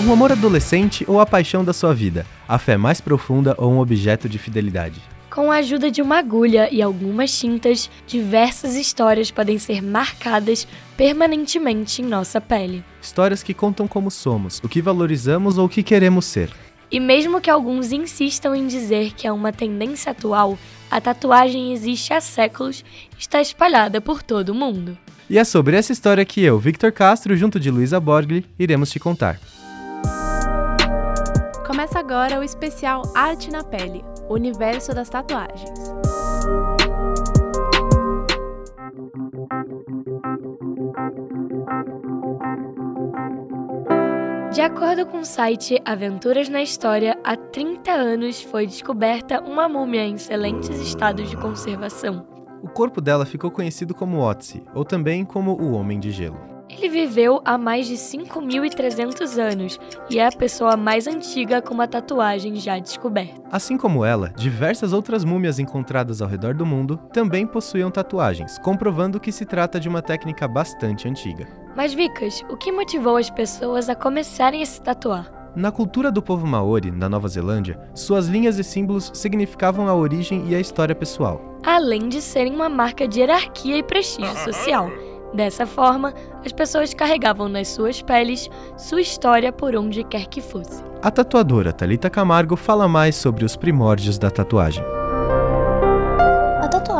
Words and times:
Um 0.00 0.12
amor 0.12 0.32
adolescente 0.32 1.04
ou 1.06 1.20
a 1.20 1.24
paixão 1.24 1.64
da 1.64 1.72
sua 1.72 1.94
vida? 1.94 2.26
A 2.48 2.58
fé 2.58 2.76
mais 2.76 3.00
profunda 3.00 3.54
ou 3.56 3.70
um 3.70 3.78
objeto 3.78 4.28
de 4.28 4.38
fidelidade? 4.38 5.00
Com 5.30 5.52
a 5.52 5.56
ajuda 5.58 5.88
de 5.88 6.02
uma 6.02 6.18
agulha 6.18 6.68
e 6.70 6.82
algumas 6.82 7.38
tintas, 7.38 7.88
diversas 8.04 8.74
histórias 8.74 9.30
podem 9.30 9.56
ser 9.56 9.80
marcadas 9.80 10.66
permanentemente 10.96 12.02
em 12.02 12.04
nossa 12.04 12.40
pele. 12.40 12.84
Histórias 13.00 13.42
que 13.42 13.54
contam 13.54 13.86
como 13.86 14.10
somos, 14.10 14.60
o 14.64 14.68
que 14.68 14.82
valorizamos 14.82 15.58
ou 15.58 15.66
o 15.66 15.68
que 15.68 15.82
queremos 15.82 16.24
ser. 16.24 16.50
E 16.90 16.98
mesmo 16.98 17.40
que 17.40 17.48
alguns 17.48 17.92
insistam 17.92 18.54
em 18.54 18.66
dizer 18.66 19.12
que 19.12 19.28
é 19.28 19.32
uma 19.32 19.52
tendência 19.52 20.10
atual, 20.10 20.58
a 20.90 21.00
tatuagem 21.00 21.72
existe 21.72 22.12
há 22.12 22.20
séculos 22.20 22.84
e 23.16 23.20
está 23.20 23.40
espalhada 23.40 24.00
por 24.00 24.24
todo 24.24 24.48
o 24.48 24.54
mundo. 24.54 24.98
E 25.30 25.38
é 25.38 25.44
sobre 25.44 25.76
essa 25.76 25.92
história 25.92 26.24
que 26.24 26.42
eu, 26.42 26.58
Victor 26.58 26.90
Castro, 26.90 27.36
junto 27.36 27.58
de 27.60 27.70
Luísa 27.70 27.98
Borgli, 27.98 28.44
iremos 28.58 28.90
te 28.90 28.98
contar. 28.98 29.40
Começa 31.74 31.98
agora 31.98 32.38
o 32.38 32.44
especial 32.44 33.02
Arte 33.16 33.50
na 33.50 33.64
Pele 33.64 34.04
o 34.28 34.34
universo 34.34 34.94
das 34.94 35.08
tatuagens. 35.08 35.72
De 44.52 44.60
acordo 44.60 45.04
com 45.06 45.18
o 45.18 45.24
site 45.24 45.82
Aventuras 45.84 46.48
na 46.48 46.62
História, 46.62 47.18
há 47.24 47.36
30 47.36 47.90
anos 47.90 48.40
foi 48.40 48.68
descoberta 48.68 49.42
uma 49.42 49.68
múmia 49.68 50.04
em 50.04 50.14
excelentes 50.14 50.78
estados 50.78 51.28
de 51.28 51.36
conservação. 51.36 52.24
O 52.62 52.68
corpo 52.68 53.00
dela 53.00 53.26
ficou 53.26 53.50
conhecido 53.50 53.92
como 53.92 54.20
Otzi, 54.20 54.62
ou 54.76 54.84
também 54.84 55.24
como 55.24 55.60
o 55.60 55.72
Homem 55.72 55.98
de 55.98 56.12
Gelo. 56.12 56.53
Ele 56.76 56.88
viveu 56.88 57.40
há 57.44 57.56
mais 57.56 57.86
de 57.86 57.94
5.300 57.94 59.38
anos 59.38 59.78
e 60.10 60.18
é 60.18 60.26
a 60.26 60.32
pessoa 60.32 60.76
mais 60.76 61.06
antiga 61.06 61.62
com 61.62 61.72
uma 61.72 61.86
tatuagem 61.86 62.56
já 62.56 62.78
descoberta. 62.78 63.40
Assim 63.50 63.76
como 63.76 64.04
ela, 64.04 64.30
diversas 64.36 64.92
outras 64.92 65.24
múmias 65.24 65.60
encontradas 65.60 66.20
ao 66.20 66.28
redor 66.28 66.52
do 66.52 66.66
mundo 66.66 67.00
também 67.12 67.46
possuíam 67.46 67.92
tatuagens, 67.92 68.58
comprovando 68.58 69.20
que 69.20 69.30
se 69.30 69.44
trata 69.44 69.78
de 69.78 69.88
uma 69.88 70.02
técnica 70.02 70.48
bastante 70.48 71.06
antiga. 71.06 71.46
Mas, 71.76 71.94
Vicas, 71.94 72.44
o 72.50 72.56
que 72.56 72.72
motivou 72.72 73.16
as 73.16 73.30
pessoas 73.30 73.88
a 73.88 73.94
começarem 73.94 74.60
a 74.62 74.66
se 74.66 74.82
tatuar? 74.82 75.32
Na 75.54 75.70
cultura 75.70 76.10
do 76.10 76.20
povo 76.20 76.44
maori, 76.44 76.90
na 76.90 77.08
Nova 77.08 77.28
Zelândia, 77.28 77.78
suas 77.94 78.26
linhas 78.26 78.58
e 78.58 78.64
símbolos 78.64 79.12
significavam 79.14 79.88
a 79.88 79.94
origem 79.94 80.48
e 80.48 80.54
a 80.54 80.60
história 80.60 80.94
pessoal. 80.94 81.40
Além 81.64 82.08
de 82.08 82.20
serem 82.20 82.52
uma 82.52 82.68
marca 82.68 83.06
de 83.06 83.20
hierarquia 83.20 83.78
e 83.78 83.82
prestígio 83.82 84.36
social. 84.38 84.90
Dessa 85.34 85.66
forma, 85.66 86.14
as 86.44 86.52
pessoas 86.52 86.94
carregavam 86.94 87.48
nas 87.48 87.66
suas 87.66 88.00
peles 88.00 88.48
sua 88.76 89.00
história 89.00 89.52
por 89.52 89.74
onde 89.74 90.04
quer 90.04 90.26
que 90.26 90.40
fosse. 90.40 90.82
A 91.02 91.10
tatuadora 91.10 91.72
Talita 91.72 92.08
Camargo 92.08 92.54
fala 92.54 92.86
mais 92.86 93.16
sobre 93.16 93.44
os 93.44 93.56
primórdios 93.56 94.16
da 94.16 94.30
tatuagem. 94.30 94.84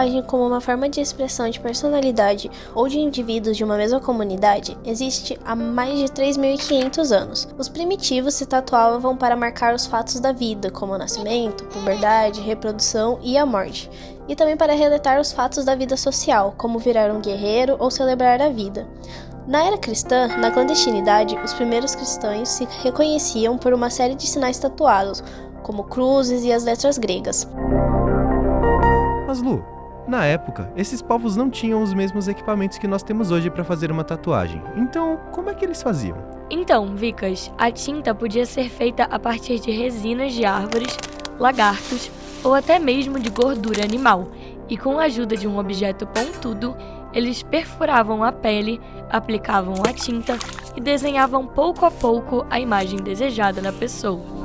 A 0.00 0.02
tatuagem, 0.02 0.22
como 0.22 0.46
uma 0.46 0.62
forma 0.62 0.88
de 0.88 0.98
expressão 0.98 1.50
de 1.50 1.60
personalidade 1.60 2.50
ou 2.74 2.88
de 2.88 2.98
indivíduos 2.98 3.54
de 3.54 3.62
uma 3.62 3.76
mesma 3.76 4.00
comunidade, 4.00 4.74
existe 4.82 5.38
há 5.44 5.54
mais 5.54 5.98
de 5.98 6.06
3.500 6.06 7.14
anos. 7.14 7.48
Os 7.58 7.68
primitivos 7.68 8.32
se 8.32 8.46
tatuavam 8.46 9.14
para 9.14 9.36
marcar 9.36 9.74
os 9.74 9.84
fatos 9.84 10.18
da 10.18 10.32
vida, 10.32 10.70
como 10.70 10.94
o 10.94 10.98
nascimento, 10.98 11.64
puberdade, 11.64 12.40
reprodução 12.40 13.18
e 13.20 13.36
a 13.36 13.44
morte 13.44 13.90
e 14.26 14.34
também 14.34 14.56
para 14.56 14.72
relatar 14.72 15.20
os 15.20 15.32
fatos 15.32 15.66
da 15.66 15.74
vida 15.74 15.98
social, 15.98 16.54
como 16.56 16.78
virar 16.78 17.10
um 17.10 17.20
guerreiro 17.20 17.76
ou 17.78 17.90
celebrar 17.90 18.40
a 18.40 18.48
vida. 18.48 18.88
Na 19.46 19.66
era 19.66 19.76
cristã, 19.76 20.28
na 20.38 20.50
clandestinidade, 20.50 21.36
os 21.44 21.52
primeiros 21.52 21.94
cristãos 21.94 22.48
se 22.48 22.66
reconheciam 22.82 23.58
por 23.58 23.74
uma 23.74 23.90
série 23.90 24.14
de 24.14 24.26
sinais 24.26 24.58
tatuados, 24.58 25.22
como 25.62 25.84
cruzes 25.84 26.42
e 26.42 26.50
as 26.50 26.64
letras 26.64 26.96
gregas. 26.96 27.46
Mas 29.26 29.42
Lu, 29.42 29.62
na 30.10 30.24
época, 30.24 30.68
esses 30.76 31.00
povos 31.00 31.36
não 31.36 31.48
tinham 31.48 31.80
os 31.80 31.94
mesmos 31.94 32.26
equipamentos 32.26 32.78
que 32.78 32.88
nós 32.88 33.00
temos 33.00 33.30
hoje 33.30 33.48
para 33.48 33.62
fazer 33.62 33.92
uma 33.92 34.02
tatuagem. 34.02 34.60
Então, 34.76 35.20
como 35.30 35.48
é 35.48 35.54
que 35.54 35.64
eles 35.64 35.80
faziam? 35.80 36.18
Então, 36.50 36.96
Vicas, 36.96 37.50
a 37.56 37.70
tinta 37.70 38.12
podia 38.12 38.44
ser 38.44 38.68
feita 38.68 39.04
a 39.04 39.20
partir 39.20 39.60
de 39.60 39.70
resinas 39.70 40.32
de 40.32 40.44
árvores, 40.44 40.98
lagartos 41.38 42.10
ou 42.42 42.56
até 42.56 42.76
mesmo 42.78 43.20
de 43.20 43.30
gordura 43.30 43.84
animal, 43.84 44.26
e 44.68 44.76
com 44.76 44.98
a 44.98 45.04
ajuda 45.04 45.36
de 45.36 45.46
um 45.46 45.58
objeto 45.58 46.06
pontudo, 46.08 46.76
eles 47.12 47.42
perfuravam 47.44 48.24
a 48.24 48.32
pele, 48.32 48.80
aplicavam 49.08 49.74
a 49.88 49.92
tinta 49.92 50.36
e 50.76 50.80
desenhavam 50.80 51.46
pouco 51.46 51.86
a 51.86 51.90
pouco 51.90 52.44
a 52.50 52.58
imagem 52.58 52.98
desejada 52.98 53.60
na 53.60 53.72
pessoa. 53.72 54.39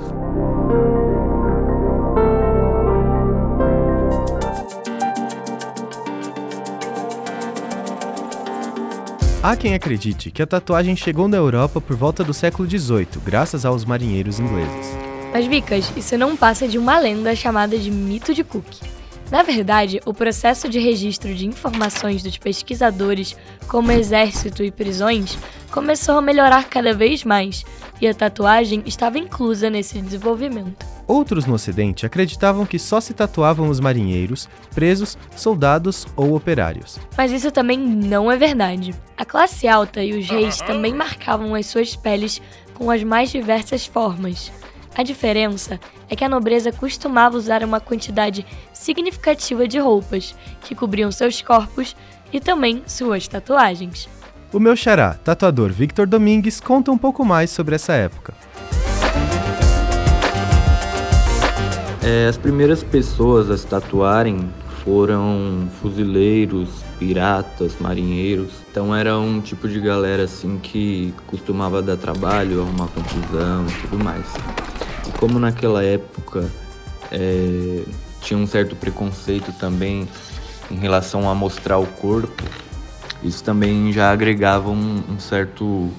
Há 9.47 9.55
quem 9.55 9.75
acredite 9.75 10.31
que 10.31 10.41
a 10.41 10.47
tatuagem 10.47 10.95
chegou 10.95 11.27
na 11.27 11.37
Europa 11.37 11.79
por 11.79 11.95
volta 11.95 12.23
do 12.23 12.33
século 12.33 12.67
XVIII, 12.67 13.21
graças 13.23 13.63
aos 13.63 13.85
marinheiros 13.85 14.39
ingleses. 14.39 14.97
Mas, 15.31 15.45
Vicas, 15.45 15.93
isso 15.95 16.17
não 16.17 16.35
passa 16.35 16.67
de 16.67 16.79
uma 16.79 16.97
lenda 16.97 17.35
chamada 17.35 17.77
de 17.77 17.91
mito 17.91 18.33
de 18.33 18.43
Cook. 18.43 18.65
Na 19.29 19.43
verdade, 19.43 20.01
o 20.03 20.15
processo 20.15 20.67
de 20.67 20.79
registro 20.79 21.35
de 21.35 21.45
informações 21.45 22.23
dos 22.23 22.39
pesquisadores, 22.39 23.37
como 23.67 23.91
exército 23.91 24.63
e 24.63 24.71
prisões, 24.71 25.37
começou 25.75 26.17
a 26.17 26.21
melhorar 26.21 26.69
cada 26.69 26.93
vez 26.93 27.25
mais, 27.25 27.65
e 27.99 28.07
a 28.07 28.13
tatuagem 28.13 28.81
estava 28.85 29.19
inclusa 29.19 29.69
nesse 29.69 30.01
desenvolvimento. 30.01 30.85
Outros 31.05 31.45
no 31.45 31.53
Ocidente 31.53 32.05
acreditavam 32.05 32.65
que 32.65 32.79
só 32.79 33.01
se 33.01 33.13
tatuavam 33.13 33.67
os 33.67 33.81
marinheiros, 33.81 34.47
presos, 34.73 35.17
soldados 35.35 36.07
ou 36.15 36.33
operários. 36.33 36.97
Mas 37.17 37.33
isso 37.33 37.51
também 37.51 37.77
não 37.77 38.31
é 38.31 38.37
verdade. 38.37 38.95
A 39.17 39.25
classe 39.25 39.67
alta 39.67 40.01
e 40.01 40.17
os 40.17 40.29
reis 40.29 40.61
também 40.61 40.95
marcavam 40.95 41.53
as 41.53 41.65
suas 41.65 41.93
peles 41.93 42.41
com 42.73 42.89
as 42.89 43.03
mais 43.03 43.29
diversas 43.29 43.85
formas. 43.85 44.53
A 44.95 45.03
diferença 45.03 45.77
é 46.09 46.15
que 46.15 46.23
a 46.23 46.29
nobreza 46.29 46.71
costumava 46.71 47.35
usar 47.35 47.65
uma 47.65 47.81
quantidade 47.81 48.45
significativa 48.71 49.67
de 49.67 49.77
roupas 49.77 50.33
que 50.61 50.73
cobriam 50.73 51.11
seus 51.11 51.41
corpos 51.41 51.93
e 52.31 52.39
também 52.39 52.81
suas 52.87 53.27
tatuagens. 53.27 54.07
O 54.55 54.59
meu 54.59 54.73
xará, 54.73 55.15
tatuador 55.21 55.69
Victor 55.69 56.07
Domingues, 56.07 56.61
conta 56.61 56.89
um 56.89 56.97
pouco 56.97 57.25
mais 57.25 57.49
sobre 57.49 57.75
essa 57.75 57.91
época. 57.91 58.33
É, 62.01 62.27
as 62.29 62.37
primeiras 62.37 62.81
pessoas 62.81 63.51
a 63.51 63.57
se 63.57 63.67
tatuarem 63.67 64.49
foram 64.85 65.67
fuzileiros, 65.81 66.69
piratas, 66.97 67.75
marinheiros. 67.81 68.53
Então 68.71 68.95
era 68.95 69.19
um 69.19 69.41
tipo 69.41 69.67
de 69.67 69.81
galera 69.81 70.23
assim 70.23 70.57
que 70.57 71.13
costumava 71.27 71.81
dar 71.81 71.97
trabalho, 71.97 72.61
arrumar 72.61 72.87
confusão 72.87 73.65
e 73.67 73.81
tudo 73.81 74.01
mais 74.01 74.25
como 75.17 75.39
naquela 75.39 75.83
época 75.83 76.49
é, 77.11 77.83
tinha 78.21 78.37
um 78.37 78.47
certo 78.47 78.75
preconceito 78.75 79.51
também 79.53 80.07
em 80.69 80.75
relação 80.75 81.29
a 81.29 81.35
mostrar 81.35 81.77
o 81.77 81.85
corpo, 81.85 82.43
isso 83.25 83.43
também 83.43 83.91
já 83.91 84.11
agregava 84.11 84.69
um, 84.69 85.03
um 85.09 85.19
certo 85.19 85.89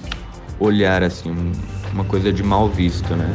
olhar, 0.59 1.03
assim, 1.03 1.35
uma 1.93 2.05
coisa 2.05 2.31
de 2.31 2.41
mal 2.41 2.69
visto, 2.69 3.15
né? 3.15 3.29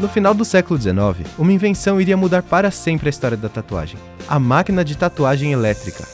No 0.00 0.08
final 0.08 0.34
do 0.34 0.44
século 0.44 0.80
XIX, 0.80 1.28
uma 1.38 1.52
invenção 1.52 2.00
iria 2.00 2.16
mudar 2.16 2.42
para 2.42 2.70
sempre 2.70 3.08
a 3.08 3.10
história 3.10 3.36
da 3.36 3.48
tatuagem: 3.48 3.98
a 4.28 4.38
máquina 4.38 4.84
de 4.84 4.96
tatuagem 4.96 5.52
elétrica. 5.52 6.04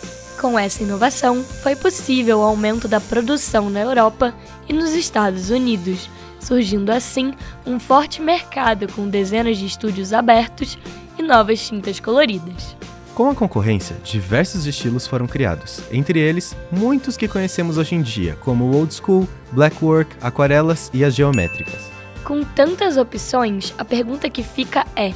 Com 0.40 0.58
essa 0.58 0.82
inovação, 0.82 1.42
foi 1.42 1.74
possível 1.74 2.38
o 2.38 2.42
aumento 2.42 2.86
da 2.86 3.00
produção 3.00 3.68
na 3.68 3.80
Europa 3.80 4.32
e 4.68 4.72
nos 4.72 4.90
Estados 4.90 5.50
Unidos, 5.50 6.08
surgindo 6.38 6.90
assim 6.90 7.34
um 7.66 7.80
forte 7.80 8.22
mercado 8.22 8.86
com 8.92 9.08
dezenas 9.08 9.58
de 9.58 9.66
estúdios 9.66 10.12
abertos 10.12 10.78
e 11.18 11.22
novas 11.22 11.66
tintas 11.66 11.98
coloridas. 12.00 12.76
Com 13.14 13.28
a 13.28 13.34
concorrência, 13.34 13.96
diversos 14.04 14.64
estilos 14.64 15.06
foram 15.06 15.26
criados, 15.26 15.82
entre 15.90 16.20
eles 16.20 16.56
muitos 16.70 17.16
que 17.16 17.26
conhecemos 17.26 17.76
hoje 17.76 17.96
em 17.96 18.00
dia, 18.00 18.36
como 18.40 18.64
o 18.64 18.76
old 18.76 18.94
school, 18.94 19.28
black 19.50 19.84
work, 19.84 20.14
aquarelas 20.20 20.88
e 20.94 21.04
as 21.04 21.16
geométricas. 21.16 21.90
Com 22.22 22.44
tantas 22.44 22.96
opções, 22.96 23.74
a 23.76 23.84
pergunta 23.84 24.30
que 24.30 24.42
fica 24.44 24.86
é: 24.94 25.12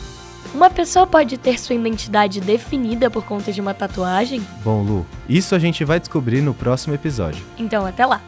uma 0.53 0.69
pessoa 0.69 1.07
pode 1.07 1.39
ter 1.39 1.59
sua 1.61 1.77
identidade 1.77 2.41
definida 2.41 3.09
por 3.09 3.25
conta 3.25 3.53
de 3.53 3.61
uma 3.61 3.73
tatuagem? 3.73 4.43
Bom, 4.65 4.83
Lu, 4.83 5.07
isso 5.29 5.55
a 5.55 5.59
gente 5.59 5.85
vai 5.85 6.01
descobrir 6.01 6.41
no 6.43 6.53
próximo 6.53 6.95
episódio. 6.95 7.45
Então, 7.57 7.87
até 7.87 8.05
lá. 8.05 8.21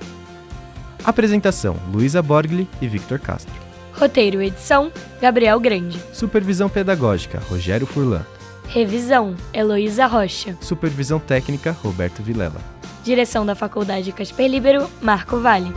Apresentação: 1.04 1.76
Luísa 1.92 2.22
Borgli 2.22 2.68
e 2.80 2.86
Victor 2.86 3.18
Castro. 3.18 3.54
Roteiro 3.96 4.42
e 4.42 4.46
edição: 4.46 4.92
Gabriel 5.20 5.58
Grande. 5.60 5.98
Supervisão 6.12 6.68
pedagógica: 6.68 7.40
Rogério 7.48 7.86
Furlan. 7.86 8.24
Revisão: 8.66 9.36
Heloísa 9.52 10.06
Rocha. 10.06 10.56
Supervisão 10.60 11.20
técnica: 11.20 11.72
Roberto 11.82 12.22
Vilela. 12.22 12.60
Direção 13.04 13.46
da 13.46 13.54
Faculdade 13.54 14.10
Casper 14.12 14.48
Libero: 14.48 14.90
Marco 15.00 15.38
Vale. 15.38 15.72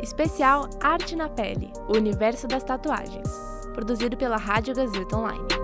Especial 0.00 0.70
Arte 0.80 1.14
na 1.14 1.28
Pele, 1.28 1.70
o 1.88 1.96
universo 1.96 2.46
das 2.46 2.64
tatuagens. 2.64 3.28
Produzido 3.74 4.16
pela 4.16 4.36
Rádio 4.36 4.74
Gazeta 4.74 5.16
Online. 5.16 5.63